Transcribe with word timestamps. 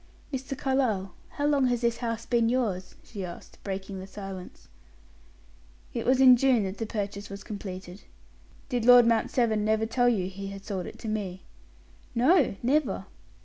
"Mr. 0.33 0.57
Carlyle, 0.57 1.13
how 1.29 1.45
long 1.45 1.67
has 1.67 1.81
this 1.81 1.97
house 1.97 2.25
been 2.25 2.49
yours?" 2.49 2.95
she 3.03 3.23
asked, 3.23 3.63
breaking 3.63 3.99
the 3.99 4.07
silence. 4.07 4.67
"It 5.93 6.07
was 6.07 6.19
in 6.19 6.35
June 6.37 6.63
that 6.63 6.79
the 6.79 6.87
purchase 6.87 7.29
was 7.29 7.43
completed. 7.43 8.01
Did 8.67 8.83
Lord 8.83 9.05
Mount 9.05 9.29
Severn 9.29 9.63
never 9.63 9.85
tell 9.85 10.09
you 10.09 10.27
he 10.27 10.47
had 10.47 10.65
sold 10.65 10.87
it 10.87 10.97
to 10.97 11.07
me?" 11.07 11.43
"No, 12.15 12.55
never. 12.63 13.05